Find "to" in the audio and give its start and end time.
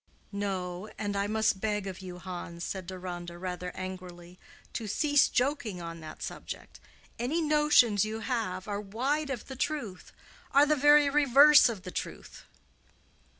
4.73-4.87